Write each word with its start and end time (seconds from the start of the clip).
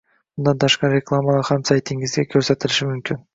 Bundan 0.37 0.55
tashqari 0.63 0.91
reklamalar 0.97 1.45
ham 1.51 1.67
saytingizda 1.71 2.27
ko’rsatilishi 2.33 2.89
mumkin 2.95 3.23